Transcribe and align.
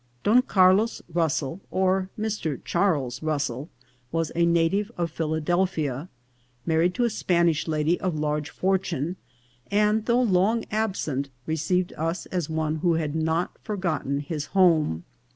Don 0.23 0.41
Carlos 0.41 1.03
Russell, 1.13 1.61
or 1.69 2.09
Mr. 2.19 2.59
Charles 2.65 3.21
Russell, 3.21 3.69
was 4.11 4.31
a 4.33 4.47
native 4.47 4.91
of 4.97 5.11
Philadelphia, 5.11 6.09
married 6.65 6.95
to 6.95 7.03
a 7.03 7.09
Spanish 7.11 7.67
lady 7.67 7.99
of 8.01 8.17
large 8.17 8.49
fortune, 8.49 9.15
and, 9.69 10.07
though 10.07 10.19
long 10.23 10.65
absent, 10.71 11.29
received 11.45 11.93
us 11.97 12.25
as 12.25 12.49
one 12.49 12.77
who 12.77 12.95
had 12.95 13.13
not 13.15 13.51
forgotten 13.61 14.21
his 14.21 14.45
home. 14.57 15.03